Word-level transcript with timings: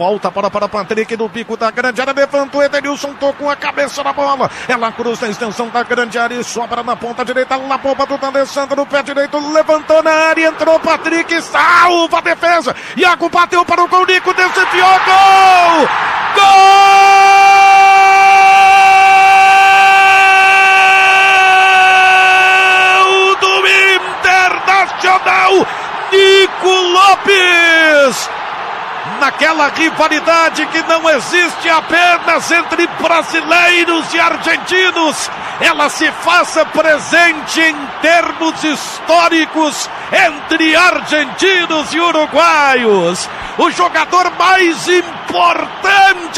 Volta 0.00 0.30
para, 0.30 0.48
para 0.48 0.66
Patrick 0.66 1.14
do 1.14 1.28
bico 1.28 1.58
da 1.58 1.70
grande 1.70 2.00
área. 2.00 2.14
Levantou 2.14 2.62
Edenilson, 2.62 3.12
tocou 3.16 3.50
a 3.50 3.54
cabeça 3.54 4.02
na 4.02 4.14
bola. 4.14 4.50
Ela 4.66 4.90
cruza 4.90 5.26
a 5.26 5.28
extensão 5.28 5.68
da 5.68 5.82
grande 5.82 6.18
área 6.18 6.36
e 6.36 6.42
sobra 6.42 6.82
na 6.82 6.96
ponta 6.96 7.22
direita. 7.22 7.58
Na 7.58 7.76
bomba 7.76 8.06
do 8.06 8.16
D'Alessandro 8.16 8.76
no 8.76 8.86
pé 8.86 9.02
direito. 9.02 9.38
Levantou 9.52 10.02
na 10.02 10.10
área, 10.10 10.48
entrou 10.48 10.80
Patrick, 10.80 11.42
salva 11.42 12.16
a 12.16 12.22
defesa. 12.22 12.74
Iago 12.96 13.28
bateu 13.28 13.62
para 13.62 13.82
o 13.82 13.88
gol, 13.88 14.06
Nico 14.06 14.32
desviou. 14.32 15.00
Gol! 15.04 15.86
Gol! 16.34 16.46
Do 23.38 23.68
Internacional, 24.16 25.66
Nico 26.10 26.70
Lopes! 26.70 28.30
Naquela 29.20 29.68
rivalidade 29.68 30.66
que 30.66 30.82
não 30.82 31.08
existe 31.10 31.68
apenas 31.68 32.50
entre 32.50 32.86
brasileiros 33.00 34.12
e 34.14 34.18
argentinos, 34.18 35.30
ela 35.60 35.88
se 35.90 36.10
faça 36.10 36.64
presente 36.66 37.60
em 37.60 37.76
termos 38.00 38.64
históricos 38.64 39.88
entre 40.12 40.74
argentinos 40.74 41.92
e 41.92 42.00
uruguaios. 42.00 43.28
O 43.58 43.70
jogador 43.70 44.32
mais 44.38 44.88
importante 44.88 45.19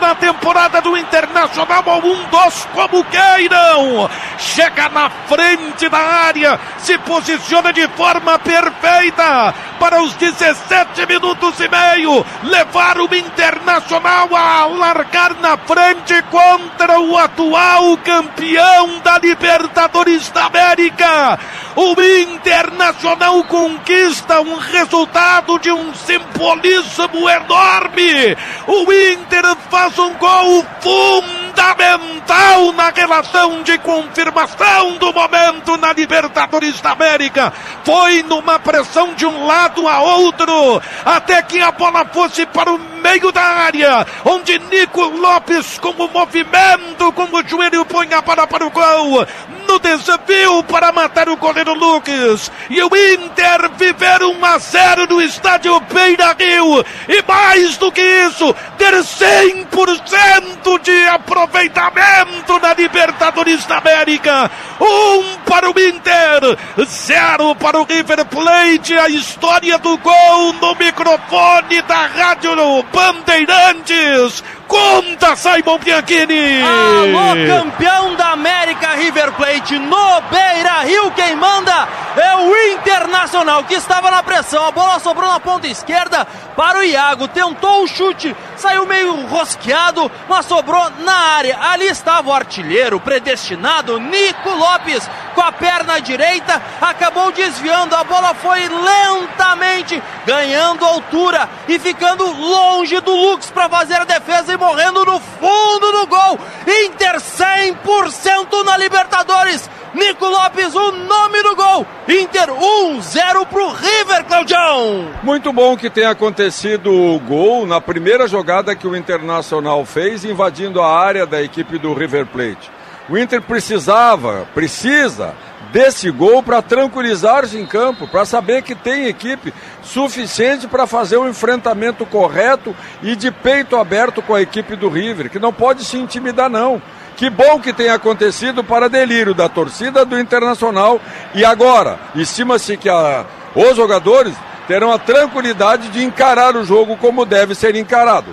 na 0.00 0.14
temporada 0.14 0.80
do 0.82 0.96
Internacional, 0.96 1.82
ou 1.86 2.12
um 2.12 2.24
dos 2.24 2.68
como 2.74 3.02
queiram, 3.04 4.10
chega 4.38 4.88
na 4.90 5.08
frente 5.08 5.88
da 5.88 5.98
área, 5.98 6.60
se 6.78 6.98
posiciona 6.98 7.72
de 7.72 7.88
forma 7.88 8.38
perfeita 8.38 9.54
para 9.78 10.02
os 10.02 10.14
17 10.14 11.06
minutos 11.06 11.58
e 11.60 11.68
meio, 11.68 12.24
levar 12.42 12.98
o 12.98 13.14
Internacional 13.14 14.28
a 14.36 14.66
largar 14.66 15.34
na 15.40 15.56
frente 15.56 16.20
contra 16.30 17.00
o 17.00 17.16
atual 17.16 17.96
campeão 17.98 18.98
da 19.02 19.18
Libertadores 19.18 20.30
da 20.30 20.46
América. 20.46 21.38
O 21.76 22.00
Internacional 22.00 23.42
conquista 23.44 24.40
um 24.40 24.56
resultado 24.56 25.58
de 25.58 25.72
um 25.72 25.92
simbolismo 25.94 27.28
enorme. 27.28 28.36
O 28.68 28.92
Inter 28.92 29.56
faz 29.68 29.98
um 29.98 30.14
gol 30.14 30.64
fundamental 30.80 32.72
na 32.74 32.90
relação 32.90 33.62
de 33.64 33.76
confirmação 33.78 34.98
do 34.98 35.12
momento 35.12 35.76
na 35.76 35.92
Libertadores 35.92 36.80
da 36.80 36.92
América. 36.92 37.52
Foi 37.82 38.22
numa 38.22 38.60
pressão 38.60 39.12
de 39.14 39.26
um 39.26 39.44
lado 39.44 39.88
a 39.88 40.00
outro, 40.00 40.80
até 41.04 41.42
que 41.42 41.60
a 41.60 41.72
bola 41.72 42.04
fosse 42.04 42.46
para 42.46 42.72
o 42.72 42.93
meio 43.04 43.30
da 43.30 43.42
área, 43.42 44.06
onde 44.24 44.58
Nico 44.58 45.04
Lopes, 45.04 45.78
com 45.78 45.90
o 45.90 46.08
movimento, 46.08 47.12
com 47.12 47.24
o 47.24 47.46
joelho, 47.46 47.84
põe 47.84 48.12
a 48.14 48.22
bola 48.22 48.46
para 48.46 48.66
o 48.66 48.70
gol 48.70 49.26
no 49.66 49.78
desafio 49.78 50.62
para 50.64 50.92
matar 50.92 51.28
o 51.28 51.36
goleiro 51.36 51.74
Lucas. 51.74 52.50
E 52.70 52.82
o 52.82 52.86
Inter 52.86 53.70
viver 53.76 54.22
1 54.22 54.44
a 54.44 54.58
0 54.58 55.06
no 55.08 55.20
estádio 55.20 55.78
Beira 55.80 56.34
Rio. 56.38 56.84
E 57.08 57.22
mais 57.26 57.76
do 57.76 57.90
que 57.90 58.00
isso, 58.00 58.54
ter 58.78 58.94
100% 58.94 60.80
de 60.82 61.06
aproveitamento 61.08 62.58
na 62.60 62.74
Libertadores 62.74 63.64
da 63.66 63.78
América. 63.78 64.50
Um 64.80 65.34
para 65.44 65.70
o 65.70 65.74
Inter, 65.78 66.58
zero 66.84 67.54
para 67.56 67.80
o 67.80 67.84
River 67.84 68.24
Plate. 68.26 68.98
A 68.98 69.08
história 69.08 69.78
do 69.78 69.96
gol 69.98 70.52
no 70.54 70.74
microfone 70.74 71.82
da 71.82 72.06
Rádio 72.06 72.54
Bandeirantes. 72.94 74.42
Conta, 74.68 75.36
Simon 75.36 75.78
Bianchini! 75.78 76.62
Alô, 76.62 77.46
campeão 77.46 78.14
da 78.14 78.30
América 78.30 78.94
River 78.94 79.32
Plate 79.32 79.78
no 79.78 80.20
Beira 80.30 80.80
Rio. 80.84 81.10
Quem 81.12 81.36
manda 81.36 81.88
é 82.16 82.36
o 82.36 82.54
Internacional 82.72 83.64
que 83.64 83.74
estava 83.74 84.10
na 84.10 84.22
pressão. 84.22 84.64
A 84.66 84.70
bola 84.70 84.98
sobrou 84.98 85.28
na 85.28 85.40
ponta 85.40 85.66
esquerda 85.66 86.26
para 86.56 86.78
o 86.78 86.82
Iago. 86.82 87.28
Tentou 87.28 87.82
o 87.82 87.88
chute, 87.88 88.34
saiu 88.56 88.86
meio 88.86 89.26
rosqueado, 89.26 90.10
mas 90.28 90.46
sobrou 90.46 90.90
na 91.00 91.14
área. 91.14 91.58
Ali 91.60 91.86
estava 91.86 92.30
o 92.30 92.32
artilheiro 92.32 92.98
predestinado, 93.00 93.98
Nico 93.98 94.50
Lopes, 94.50 95.08
com 95.34 95.40
a 95.40 95.52
perna 95.52 96.00
direita, 96.00 96.60
acabou 96.80 97.32
desviando. 97.32 97.94
A 97.94 98.04
bola 98.04 98.34
foi 98.34 98.68
lentamente 98.68 100.02
ganhando 100.24 100.84
altura 100.84 101.48
e 101.68 101.78
ficando 101.78 102.24
longe 102.24 103.00
do 103.00 103.14
Lux 103.14 103.50
para 103.50 103.68
fazer 103.68 103.96
a 103.96 104.04
defesa 104.04 104.52
e 104.52 104.56
morrendo 104.64 105.04
no 105.04 105.20
fundo 105.20 105.92
do 105.92 106.06
gol. 106.06 106.38
Inter 106.86 107.16
100% 107.16 108.64
na 108.64 108.78
Libertadores. 108.78 109.68
Nico 109.92 110.26
Lopes, 110.26 110.74
o 110.74 110.90
nome 110.90 111.42
do 111.42 111.54
gol. 111.54 111.86
Inter 112.08 112.48
1-0 112.48 113.46
pro 113.46 113.68
River, 113.68 114.24
Claudião. 114.24 115.10
Muito 115.22 115.52
bom 115.52 115.76
que 115.76 115.90
tenha 115.90 116.10
acontecido 116.10 116.90
o 116.92 117.20
gol 117.20 117.66
na 117.66 117.80
primeira 117.80 118.26
jogada 118.26 118.74
que 118.74 118.88
o 118.88 118.96
Internacional 118.96 119.84
fez, 119.84 120.24
invadindo 120.24 120.82
a 120.82 120.98
área 120.98 121.26
da 121.26 121.42
equipe 121.42 121.78
do 121.78 121.92
River 121.92 122.26
Plate. 122.26 122.72
O 123.08 123.18
Inter 123.18 123.42
precisava, 123.42 124.48
precisa 124.54 125.34
desse 125.72 126.10
gol 126.10 126.42
para 126.42 126.62
tranquilizar-se 126.62 127.58
em 127.58 127.66
campo, 127.66 128.06
para 128.08 128.24
saber 128.24 128.62
que 128.62 128.74
tem 128.74 129.06
equipe 129.06 129.52
suficiente 129.82 130.66
para 130.66 130.86
fazer 130.86 131.16
um 131.16 131.28
enfrentamento 131.28 132.06
correto 132.06 132.74
e 133.02 133.16
de 133.16 133.30
peito 133.30 133.76
aberto 133.76 134.22
com 134.22 134.34
a 134.34 134.42
equipe 134.42 134.76
do 134.76 134.88
River, 134.88 135.30
que 135.30 135.38
não 135.38 135.52
pode 135.52 135.84
se 135.84 135.96
intimidar 135.96 136.48
não. 136.48 136.80
Que 137.16 137.30
bom 137.30 137.60
que 137.60 137.72
tenha 137.72 137.94
acontecido 137.94 138.64
para 138.64 138.88
delírio 138.88 139.34
da 139.34 139.48
torcida 139.48 140.04
do 140.04 140.18
Internacional 140.18 141.00
e 141.34 141.44
agora 141.44 141.98
estima-se 142.14 142.76
que 142.76 142.88
a, 142.88 143.24
os 143.54 143.76
jogadores 143.76 144.34
terão 144.66 144.92
a 144.92 144.98
tranquilidade 144.98 145.88
de 145.88 146.02
encarar 146.02 146.56
o 146.56 146.64
jogo 146.64 146.96
como 146.96 147.24
deve 147.24 147.54
ser 147.54 147.76
encarado. 147.76 148.30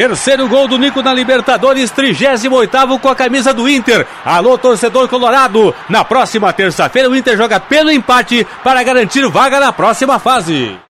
Terceiro 0.00 0.48
gol 0.48 0.66
do 0.66 0.78
Nico 0.78 1.02
na 1.02 1.12
Libertadores, 1.12 1.90
38 1.90 2.98
com 2.98 3.08
a 3.10 3.14
camisa 3.14 3.52
do 3.52 3.68
Inter. 3.68 4.06
Alô, 4.24 4.56
torcedor 4.56 5.06
colorado. 5.08 5.74
Na 5.90 6.02
próxima 6.06 6.50
terça-feira, 6.54 7.10
o 7.10 7.14
Inter 7.14 7.36
joga 7.36 7.60
pelo 7.60 7.90
empate 7.90 8.46
para 8.64 8.82
garantir 8.82 9.28
vaga 9.28 9.60
na 9.60 9.74
próxima 9.74 10.18
fase. 10.18 10.80